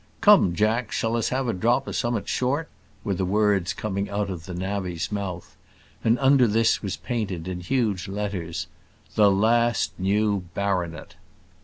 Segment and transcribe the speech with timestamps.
[0.19, 2.67] "Come, Jack, shall us have a drop of some'at short?"
[3.03, 5.55] were the words coming out of the navvy's mouth;
[6.03, 8.65] and under this was painted in huge letters,
[9.13, 11.17] "THE LAST NEW BARONET."